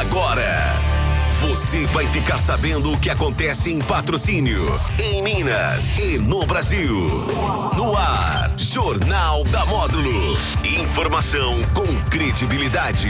[0.00, 0.59] Agora.
[1.70, 4.58] Você vai ficar sabendo o que acontece em patrocínio,
[4.98, 6.92] em Minas e no Brasil.
[7.76, 10.36] No ar, Jornal da Módulo.
[10.64, 13.08] Informação com credibilidade.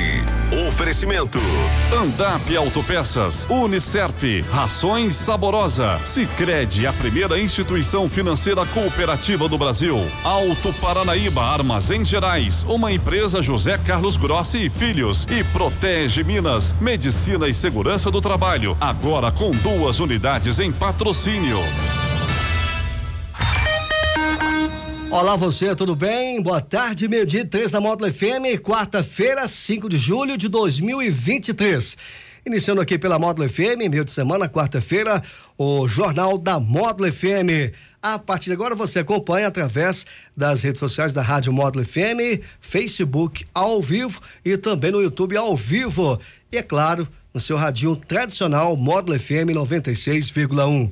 [0.68, 1.38] Oferecimento.
[1.90, 10.06] Andap Autopeças, Unicerp, Rações Saborosa, Sicredi, a primeira instituição financeira cooperativa do Brasil.
[10.22, 17.48] Alto Paranaíba Armazém Gerais, uma empresa José Carlos Grossi e Filhos e Protege Minas, Medicina
[17.48, 18.49] e Segurança do Trabalho,
[18.80, 21.58] agora com duas unidades em patrocínio.
[25.08, 26.42] Olá você, tudo bem?
[26.42, 31.96] Boa tarde, meio-dia três da Módulo FM, quarta-feira, 5 de julho de 2023.
[32.44, 35.22] Iniciando aqui pela Módulo FM, meio de semana, quarta-feira,
[35.56, 37.72] o Jornal da Módulo FM.
[38.02, 40.04] A partir de agora você acompanha através
[40.36, 45.56] das redes sociais da Rádio Módulo FM, Facebook ao vivo e também no YouTube ao
[45.56, 46.20] vivo.
[46.50, 50.90] E é claro, no seu radinho tradicional Módulo FM 96,1.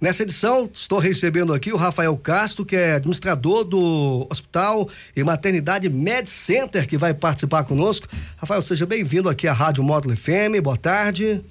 [0.00, 5.90] Nessa edição, estou recebendo aqui o Rafael Castro, que é administrador do Hospital e Maternidade
[5.90, 8.08] Med Center, que vai participar conosco.
[8.38, 10.62] Rafael, seja bem-vindo aqui à Rádio Módulo FM.
[10.62, 11.44] Boa tarde.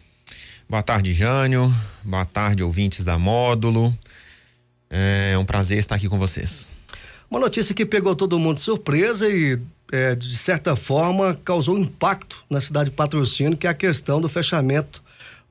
[0.67, 1.71] Boa tarde, Jânio.
[2.03, 3.95] Boa tarde, ouvintes da Módulo.
[4.89, 6.71] É um prazer estar aqui com vocês.
[7.29, 9.59] Uma notícia que pegou todo mundo de surpresa e
[9.91, 14.29] é, de certa forma, causou impacto na cidade de Patrocínio, que é a questão do
[14.29, 15.01] fechamento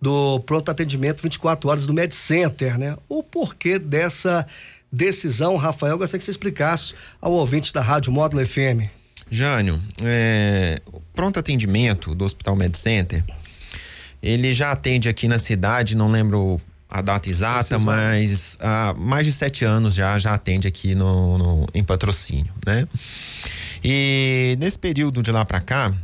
[0.01, 2.97] do pronto atendimento 24 horas do Med Center, né?
[3.09, 4.47] O porquê dessa
[4.91, 8.89] decisão, Rafael, gostaria que você explicasse ao ouvinte da Rádio Módulo FM.
[9.31, 13.23] Jânio, é, o pronto atendimento do Hospital Med Center,
[14.23, 19.33] ele já atende aqui na cidade, não lembro a data exata, mas há mais de
[19.33, 22.89] sete anos já já atende aqui no, no em patrocínio, né?
[23.83, 25.95] E nesse período de lá para cá,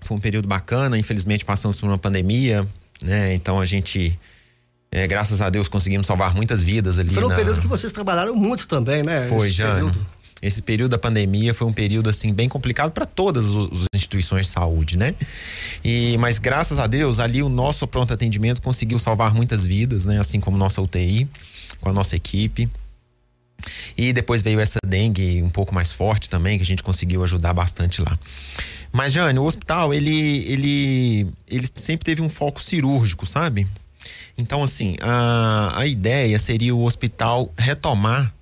[0.00, 2.66] foi um período bacana, infelizmente passamos por uma pandemia,
[3.02, 3.34] né?
[3.34, 4.18] Então a gente
[4.92, 7.14] é, graças a Deus conseguimos salvar muitas vidas ali.
[7.14, 7.36] Foi um na...
[7.36, 9.26] período que vocês trabalharam muito também, né?
[9.28, 9.78] Foi, já.
[10.42, 14.52] Esse período da pandemia foi um período assim bem complicado para todas as instituições de
[14.52, 15.14] saúde, né?
[15.84, 20.18] E mas graças a Deus ali o nosso pronto atendimento conseguiu salvar muitas vidas, né?
[20.18, 21.28] Assim como nossa UTI
[21.80, 22.68] com a nossa equipe.
[23.96, 27.52] E depois veio essa dengue um pouco mais forte também, que a gente conseguiu ajudar
[27.52, 28.18] bastante lá.
[28.92, 33.66] Mas, Jane, o hospital, ele, ele, ele sempre teve um foco cirúrgico, sabe?
[34.36, 38.32] Então, assim, a, a ideia seria o hospital retomar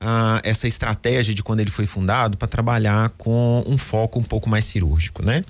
[0.00, 4.48] ah, essa estratégia de quando ele foi fundado para trabalhar com um foco um pouco
[4.48, 5.44] mais cirúrgico, né?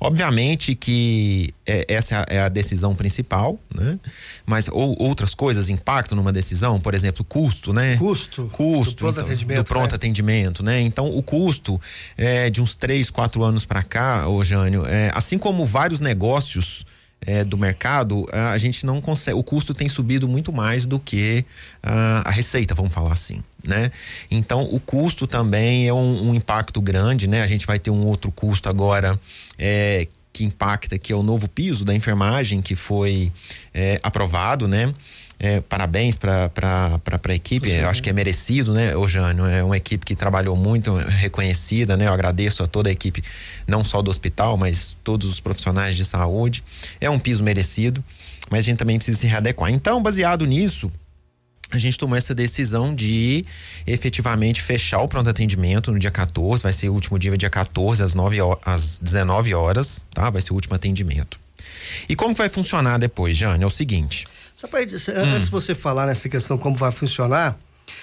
[0.00, 3.98] Obviamente que é, essa é a decisão principal, né?
[4.44, 7.96] Mas ou, outras coisas impactam numa decisão, por exemplo, custo, né?
[7.96, 8.48] Custo.
[8.52, 8.92] Custo.
[8.92, 9.58] Do pronto então, atendimento.
[9.58, 9.94] Do pronto né?
[9.94, 10.80] atendimento, né?
[10.80, 11.80] Então, o custo
[12.16, 16.84] é, de uns três, quatro anos para cá, ô Jânio, é, assim como vários negócios
[17.26, 19.36] é, do mercado, a gente não consegue.
[19.36, 21.44] O custo tem subido muito mais do que
[21.84, 23.42] uh, a receita, vamos falar assim.
[23.66, 23.90] Né?
[24.30, 27.42] Então, o custo também é um, um, impacto grande, né?
[27.42, 29.18] A gente vai ter um outro custo agora
[29.58, 33.32] é, que impacta, que é o novo piso da enfermagem que foi
[33.72, 34.92] é, aprovado, né?
[35.38, 36.50] É, parabéns para
[37.28, 39.44] a equipe, eu acho que é merecido, né, o Jânio?
[39.44, 42.06] É uma equipe que trabalhou muito, reconhecida, né?
[42.06, 43.22] Eu agradeço a toda a equipe,
[43.66, 46.62] não só do hospital, mas todos os profissionais de saúde.
[47.00, 48.02] É um piso merecido,
[48.50, 49.70] mas a gente também precisa se readequar.
[49.70, 50.90] Então, baseado nisso,
[51.70, 53.44] a gente tomou essa decisão de
[53.86, 58.02] efetivamente fechar o pronto atendimento no dia 14, vai ser o último dia, dia 14,
[58.02, 60.30] às, 9 horas, às 19 horas, tá?
[60.30, 61.38] Vai ser o último atendimento.
[62.08, 63.64] E como vai funcionar depois, Jane?
[63.64, 64.26] É o seguinte.
[64.54, 65.34] Só para hum.
[65.34, 67.58] antes de você falar nessa questão como vai funcionar,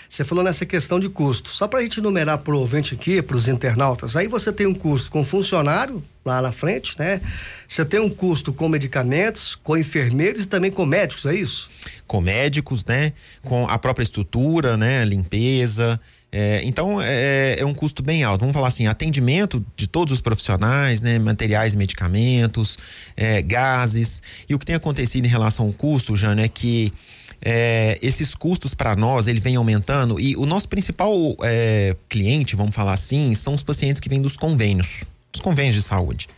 [0.10, 1.50] você falou nessa questão de custo.
[1.50, 4.68] Só para a gente numerar para o ouvinte aqui, para os internautas, aí você tem
[4.68, 7.22] um custo com funcionário lá na frente, né?
[7.68, 11.70] Você tem um custo com medicamentos, com enfermeiros e também com médicos, é isso?
[12.06, 13.14] Com médicos, né?
[13.42, 15.04] Com a própria estrutura, né?
[15.06, 16.00] Limpeza.
[16.32, 18.40] É, então é, é, um custo bem alto.
[18.40, 22.78] Vamos falar assim, atendimento de todos os profissionais, né, materiais, medicamentos,
[23.18, 24.24] é, gases.
[24.48, 26.94] E o que tem acontecido em relação ao custo, Jânio, é que
[27.42, 31.14] é, esses custos para nós ele vem aumentando e o nosso principal
[31.44, 35.82] é, cliente, vamos falar assim, são os pacientes que vêm dos convênios, dos convênios de
[35.82, 36.30] saúde.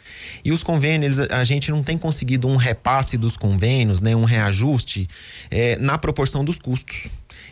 [0.46, 5.08] E os convênios, a gente não tem conseguido um repasse dos convênios, né, um reajuste
[5.52, 7.08] é, na proporção dos custos.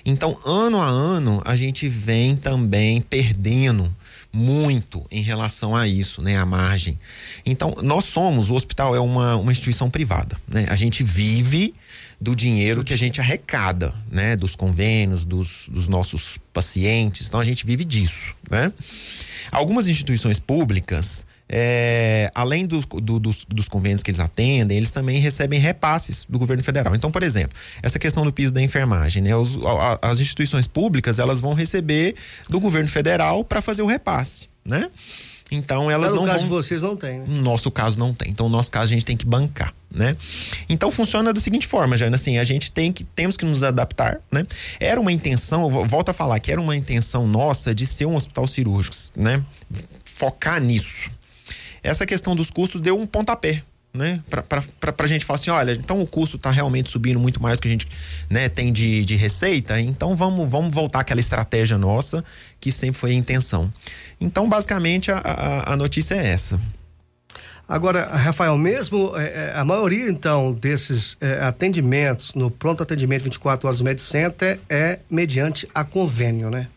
[0.05, 3.93] Então, ano a ano, a gente vem também perdendo
[4.33, 6.37] muito em relação a isso, né?
[6.37, 6.97] A margem.
[7.45, 10.65] Então, nós somos, o hospital é uma, uma instituição privada, né?
[10.69, 11.73] A gente vive
[12.19, 14.35] do dinheiro que a gente arrecada, né?
[14.35, 17.27] Dos convênios, dos, dos nossos pacientes.
[17.27, 18.71] Então, a gente vive disso, né?
[19.51, 25.19] Algumas instituições públicas, é, além do, do, dos, dos, convênios que eles atendem, eles também
[25.19, 26.95] recebem repasses do governo federal.
[26.95, 29.35] Então, por exemplo, essa questão do piso da enfermagem, né?
[29.35, 32.15] Os, a, as instituições públicas elas vão receber
[32.47, 34.89] do governo federal para fazer o repasse, né?
[35.51, 36.43] Então elas no caso vão...
[36.43, 37.25] de vocês não tem, né?
[37.27, 38.29] No nosso caso não tem.
[38.29, 40.15] Então no nosso caso a gente tem que bancar, né?
[40.69, 44.21] Então funciona da seguinte forma, Jana, assim, a gente tem que temos que nos adaptar,
[44.31, 44.47] né?
[44.79, 48.47] Era uma intenção, volto a falar que era uma intenção nossa de ser um hospital
[48.47, 49.43] cirúrgico, né?
[50.05, 51.11] Focar nisso.
[51.83, 53.63] Essa questão dos custos deu um pontapé,
[53.93, 54.21] né?
[54.29, 57.61] Para a gente falar assim, olha, então o custo está realmente subindo muito mais do
[57.61, 57.87] que a gente
[58.29, 62.23] né, tem de, de receita, então vamos, vamos voltar àquela estratégia nossa
[62.59, 63.71] que sempre foi a intenção.
[64.19, 66.59] Então, basicamente, a, a, a notícia é essa.
[67.67, 73.77] Agora, Rafael, mesmo é, a maioria, então, desses é, atendimentos no pronto atendimento 24 horas
[73.79, 76.67] do Med Center é mediante a convênio, né?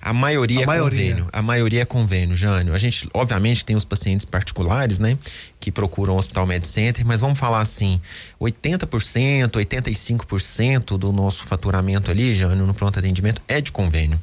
[0.00, 1.00] A maioria a é maioria.
[1.00, 1.28] convênio.
[1.32, 2.74] A maioria é convênio, Jânio.
[2.74, 5.18] A gente, obviamente, tem os pacientes particulares, né?
[5.58, 8.00] Que procuram o Hospital Med Center, mas vamos falar assim:
[8.40, 14.20] 80%, 85% do nosso faturamento ali, Jânio, no pronto atendimento é de convênio.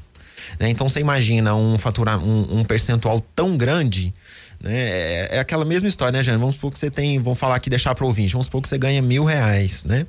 [0.60, 0.70] Né?
[0.70, 4.14] Então você imagina um, faturar, um, um percentual tão grande
[4.62, 4.74] né?
[4.74, 6.38] É, é, aquela mesma história, né, Jane?
[6.38, 8.78] Vamos supor que você tem, vamos falar aqui, deixar para ouvinte, vamos supor que você
[8.78, 10.06] ganha mil reais, né?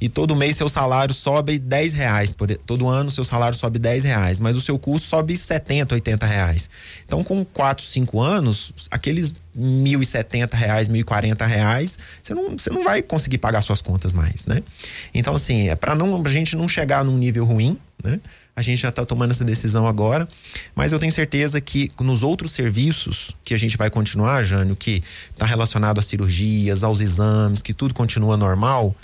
[0.00, 4.04] E todo mês seu salário sobe dez reais, por, todo ano seu salário sobe dez
[4.04, 6.68] reais, mas o seu custo sobe 70, 80 reais.
[7.04, 12.34] Então, com quatro, cinco anos, aqueles mil e setenta reais, mil e quarenta reais, você
[12.34, 14.62] não, você não vai conseguir pagar suas contas mais, né?
[15.14, 18.20] Então, assim, é para a gente não chegar num nível ruim, né?
[18.54, 20.28] A gente já está tomando essa decisão agora,
[20.74, 25.02] mas eu tenho certeza que nos outros serviços que a gente vai continuar, Jânio, que
[25.30, 28.94] está relacionado às cirurgias, aos exames, que tudo continua normal,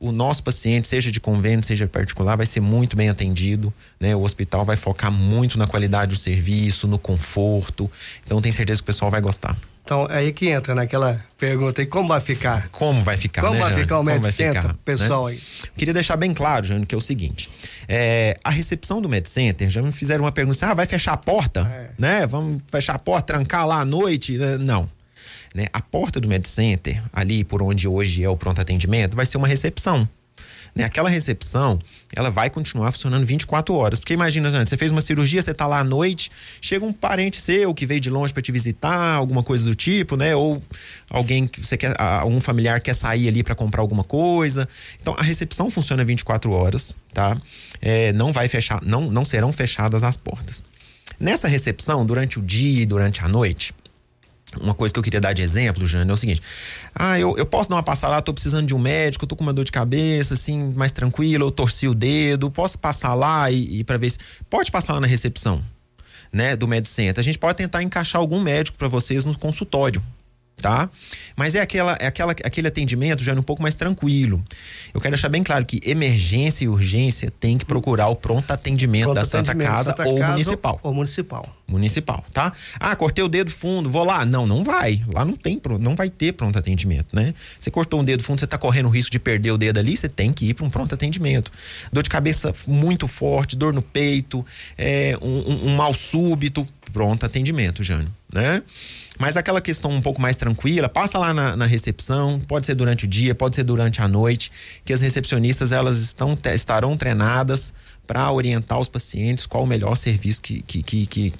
[0.00, 4.14] o nosso paciente, seja de convênio, seja particular, vai ser muito bem atendido, né?
[4.14, 7.90] O hospital vai focar muito na qualidade do serviço, no conforto.
[8.24, 9.56] Então, tenho certeza que o pessoal vai gostar.
[9.88, 12.68] Então, é aí que entra naquela pergunta aí, como vai ficar?
[12.68, 15.32] Como vai ficar, Como né, vai ficar o Como Med Center, ficar, pessoal né?
[15.32, 15.40] aí?
[15.78, 17.48] Queria deixar bem claro, Jânio, que é o seguinte,
[17.88, 21.14] é, a recepção do Med Center, já me fizeram uma pergunta assim, ah, vai fechar
[21.14, 21.60] a porta?
[21.60, 21.90] É.
[21.98, 22.26] Né?
[22.26, 24.36] Vamos fechar a porta, trancar lá à noite?
[24.60, 24.90] Não.
[25.54, 25.68] Né?
[25.72, 29.38] A porta do Med Center, ali por onde hoje é o pronto atendimento, vai ser
[29.38, 30.06] uma recepção
[30.78, 30.84] né?
[30.84, 31.76] Aquela recepção,
[32.14, 33.98] ela vai continuar funcionando 24 horas.
[33.98, 36.30] Porque imagina, você fez uma cirurgia, você tá lá à noite,
[36.60, 40.16] chega um parente seu que veio de longe para te visitar, alguma coisa do tipo,
[40.16, 40.36] né?
[40.36, 40.62] Ou
[41.10, 44.68] alguém que você quer, algum familiar quer sair ali para comprar alguma coisa.
[45.02, 47.36] Então a recepção funciona 24 horas, tá?
[47.82, 50.64] É, não vai fechar, não, não serão fechadas as portas.
[51.18, 53.74] Nessa recepção, durante o dia e durante a noite,
[54.60, 56.40] uma coisa que eu queria dar de exemplo, Jane, é o seguinte:
[56.94, 59.42] ah, eu, eu posso dar uma passada lá, tô precisando de um médico, tô com
[59.42, 63.80] uma dor de cabeça, assim, mais tranquilo, eu torci o dedo, posso passar lá e,
[63.80, 64.18] e para ver se.
[64.48, 65.62] Pode passar lá na recepção,
[66.32, 67.20] né, do MedCenter.
[67.20, 70.02] A gente pode tentar encaixar algum médico para vocês no consultório,
[70.60, 70.90] tá?
[71.36, 74.42] Mas é aquela, é aquela, aquele atendimento já um pouco mais tranquilo.
[74.92, 79.04] Eu quero deixar bem claro que emergência e urgência tem que procurar o pronto atendimento
[79.04, 80.80] pronto da Santa Casa Santa ou Casa municipal.
[80.82, 81.56] Ou municipal.
[81.68, 82.52] Municipal, tá?
[82.80, 84.24] Ah, cortei o dedo fundo, vou lá.
[84.24, 85.04] Não, não vai.
[85.12, 87.34] Lá não tem, não vai ter pronto atendimento, né?
[87.58, 89.96] Você cortou um dedo fundo, você tá correndo o risco de perder o dedo ali,
[89.96, 91.52] você tem que ir para um pronto atendimento.
[91.92, 94.44] Dor de cabeça muito forte, dor no peito,
[94.76, 98.62] é, um, um, um mal súbito, pronto atendimento, Jânio, né?
[99.18, 103.04] Mas aquela questão um pouco mais tranquila, passa lá na, na, recepção, pode ser durante
[103.04, 104.52] o dia, pode ser durante a noite,
[104.84, 107.74] que as recepcionistas elas estão, estarão treinadas
[108.06, 111.34] para orientar os pacientes qual o melhor serviço que, que, que, que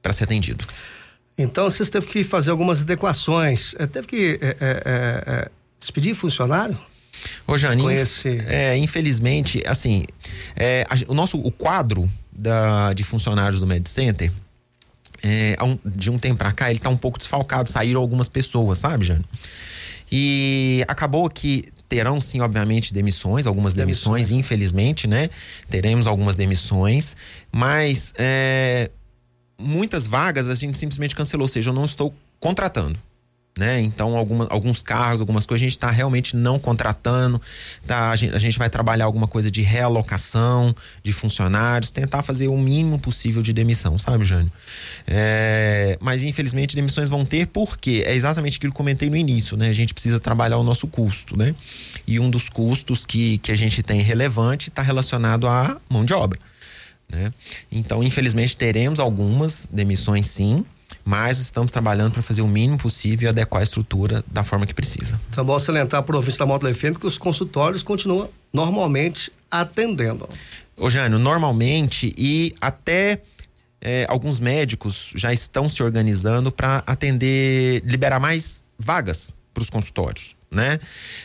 [0.00, 0.64] para ser atendido.
[1.36, 6.78] Então vocês teve que fazer algumas adequações, é, teve que é, é, é, despedir funcionário?
[7.46, 8.38] Ô Janinho, esse...
[8.46, 10.04] é, infelizmente, assim,
[10.54, 14.30] é, a, o nosso o quadro da, de funcionários do Med Center
[15.22, 17.68] é, de um tempo pra cá, ele tá um pouco desfalcado.
[17.68, 19.24] Saíram algumas pessoas, sabe, Jane?
[20.10, 25.30] E acabou que terão sim, obviamente, demissões, algumas demissões, demissões infelizmente, né?
[25.68, 27.16] Teremos algumas demissões,
[27.52, 28.90] mas é,
[29.58, 32.98] muitas vagas a gente simplesmente cancelou, ou seja, eu não estou contratando
[33.56, 33.80] né?
[33.80, 37.40] Então, alguma, alguns carros, algumas coisas a gente está realmente não contratando,
[37.86, 38.10] tá?
[38.10, 42.58] A gente, a gente, vai trabalhar alguma coisa de realocação de funcionários, tentar fazer o
[42.58, 44.52] mínimo possível de demissão, sabe, Jânio?
[45.06, 49.56] É, mas infelizmente demissões vão ter porque é exatamente aquilo que eu comentei no início,
[49.56, 49.70] né?
[49.70, 51.54] A gente precisa trabalhar o nosso custo, né?
[52.06, 56.12] E um dos custos que, que a gente tem relevante está relacionado à mão de
[56.12, 56.38] obra.
[57.08, 57.32] Né?
[57.70, 60.64] Então, infelizmente, teremos algumas demissões sim,
[61.06, 64.74] mas estamos trabalhando para fazer o mínimo possível e adequar a estrutura da forma que
[64.74, 65.20] precisa.
[65.30, 70.28] Então, bom salientar para o ouvinte da Módulo FM que os consultórios continuam normalmente atendendo.
[70.76, 73.22] Ô, Jânio, normalmente e até
[73.80, 80.34] é, alguns médicos já estão se organizando para atender, liberar mais vagas para os consultórios
[80.56, 80.80] né?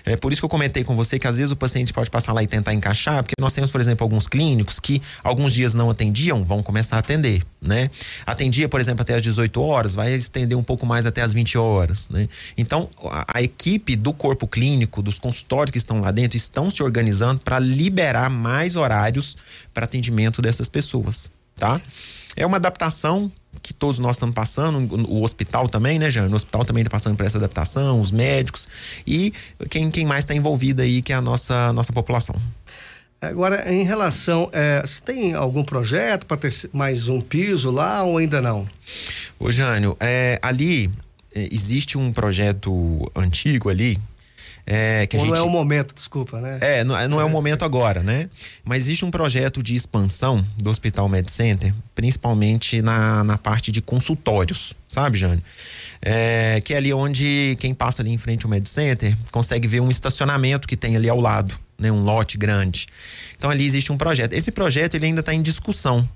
[0.06, 2.34] É por isso que eu comentei com você que às vezes o paciente pode passar
[2.34, 5.90] lá e tentar encaixar, porque nós temos, por exemplo, alguns clínicos que alguns dias não
[5.90, 7.90] atendiam, vão começar a atender, né?
[8.26, 11.58] Atendia, por exemplo, até às 18 horas, vai estender um pouco mais até às 20
[11.58, 12.28] horas, né?
[12.58, 16.84] Então, a, a equipe do corpo clínico, dos consultórios que estão lá dentro, estão se
[16.84, 19.38] organizando para liberar mais horários
[19.74, 21.80] para atendimento dessas pessoas, tá?
[22.36, 23.32] É uma adaptação
[23.62, 26.32] que todos nós estamos passando, o hospital também, né, Jânio?
[26.32, 28.68] O hospital também está passando por essa adaptação, os médicos
[29.06, 29.34] e
[29.70, 32.36] quem, quem mais está envolvido aí, que é a nossa, nossa população.
[33.22, 38.18] Agora, em relação, é, você tem algum projeto para ter mais um piso lá ou
[38.18, 38.68] ainda não?
[39.40, 40.90] Ô, Jânio, é, ali
[41.36, 44.00] é, existe um projeto antigo ali,
[44.66, 45.36] é, que Ou a gente...
[45.36, 46.58] não é o momento, desculpa, né?
[46.62, 48.30] É, não, não é o momento agora, né?
[48.64, 53.82] Mas existe um projeto de expansão do Hospital Med Center, principalmente na, na parte de
[53.82, 55.44] consultórios, sabe, Jânio?
[56.02, 59.82] É, que é ali onde quem passa ali em frente ao Med Center consegue ver
[59.82, 61.92] um estacionamento que tem ali ao lado, né?
[61.92, 62.88] Um lote grande.
[63.38, 64.34] Então ali existe um projeto.
[64.34, 66.08] Esse projeto ele ainda está em discussão.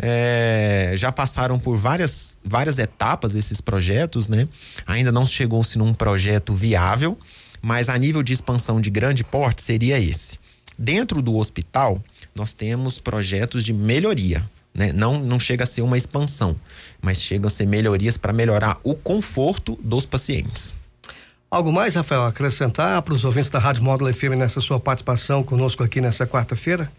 [0.00, 4.46] É, já passaram por várias, várias etapas esses projetos, né?
[4.86, 7.18] Ainda não chegou-se num projeto viável
[7.60, 10.38] mas a nível de expansão de grande porte seria esse.
[10.78, 12.02] Dentro do hospital,
[12.34, 14.48] nós temos projetos de melhoria.
[14.72, 14.92] Né?
[14.92, 16.54] Não, não chega a ser uma expansão,
[17.02, 20.72] mas chegam a ser melhorias para melhorar o conforto dos pacientes.
[21.50, 25.82] Algo mais, Rafael, acrescentar para os ouvintes da Rádio Módulo FM nessa sua participação conosco
[25.82, 26.92] aqui nessa quarta-feira?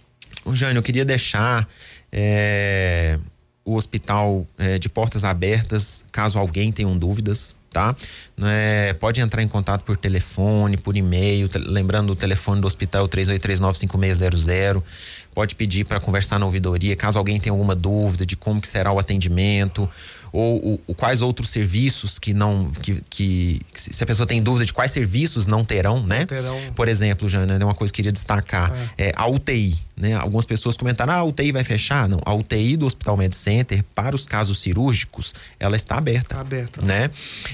[0.43, 1.67] O Jânio, eu queria deixar
[2.11, 3.19] é,
[3.63, 7.95] o hospital é, de portas abertas, caso alguém tenha dúvidas tá?
[8.41, 14.83] É, pode entrar em contato por telefone, por e-mail, lembrando o telefone do hospital 38395600.
[15.33, 18.91] Pode pedir para conversar na ouvidoria, caso alguém tenha alguma dúvida de como que será
[18.91, 19.89] o atendimento
[20.31, 24.73] ou, ou, quais outros serviços que não que, que, se a pessoa tem dúvida de
[24.73, 26.19] quais serviços não terão, né?
[26.19, 26.59] Não terão.
[26.75, 29.09] Por exemplo, Jana, é uma coisa que eu queria destacar, é.
[29.09, 30.13] é a UTI, né?
[30.15, 32.07] Algumas pessoas comentaram: "Ah, a UTI vai fechar?".
[32.07, 36.33] Não, a UTI do Hospital Med Center para os casos cirúrgicos, ela está aberta.
[36.33, 36.81] Está aberta.
[36.81, 37.09] Né?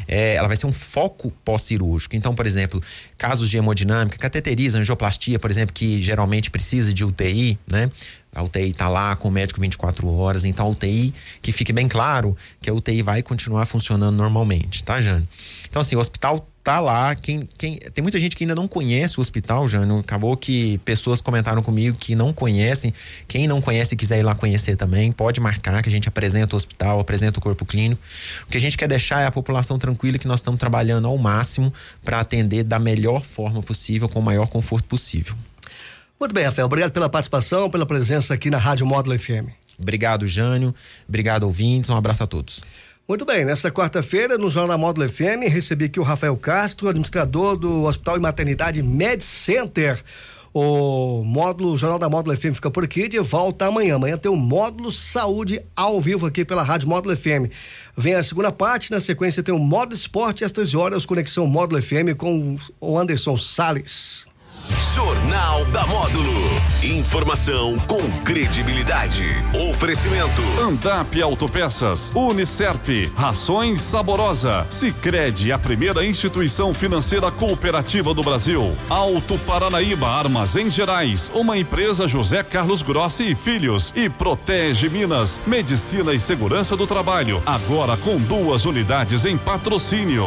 [0.08, 2.16] É, ela vai ser um foco pós-cirúrgico.
[2.16, 2.82] Então, por exemplo,
[3.18, 7.90] casos de hemodinâmica, cateteriza, angioplastia, por exemplo, que geralmente precisa de UTI, né?
[8.36, 11.88] A UTI está lá com o médico 24 horas, então a UTI, que fique bem
[11.88, 15.28] claro que a UTI vai continuar funcionando normalmente, tá, Jane?
[15.68, 17.14] Então, assim, o hospital tá lá.
[17.16, 20.00] Quem, quem, tem muita gente que ainda não conhece o hospital, Jânio.
[20.00, 22.92] Acabou que pessoas comentaram comigo que não conhecem.
[23.28, 26.56] Quem não conhece e quiser ir lá conhecer também, pode marcar que a gente apresenta
[26.56, 28.02] o hospital, apresenta o corpo clínico.
[28.48, 31.18] O que a gente quer deixar é a população tranquila que nós estamos trabalhando ao
[31.18, 31.72] máximo
[32.04, 35.36] para atender da melhor forma possível, com o maior conforto possível.
[36.20, 36.66] Muito bem, Rafael.
[36.66, 39.50] Obrigado pela participação, pela presença aqui na Rádio Módulo FM.
[39.78, 40.74] Obrigado, Jânio.
[41.08, 41.90] Obrigado, ouvintes.
[41.90, 42.62] Um abraço a todos.
[43.08, 47.84] Muito bem, nesta quarta-feira, no Jornal Módulo FM, recebi aqui o Rafael Castro, administrador do
[47.84, 50.02] Hospital e Maternidade Med Center.
[50.52, 53.98] O módulo, o Jornal da Módulo FM fica por aqui, de volta amanhã.
[53.98, 57.52] Amanhã tem o módulo Saúde ao vivo aqui pela Rádio Módulo FM.
[57.96, 61.80] Vem a segunda parte, na sequência tem o módulo Esporte às 13 horas, Conexão Módulo
[61.80, 64.26] FM com o Anderson Sales.
[64.94, 66.34] Jornal da Módulo.
[66.84, 69.26] Informação com credibilidade.
[69.70, 70.42] Oferecimento.
[70.62, 78.76] Andap Autopeças, Unicerp, Rações Saborosa, Sicredi, a primeira instituição financeira cooperativa do Brasil.
[78.90, 86.14] Alto Paranaíba Armazém Gerais, uma empresa José Carlos Grossi e Filhos e Protege Minas, Medicina
[86.14, 90.26] e Segurança do Trabalho, agora com duas unidades em patrocínio.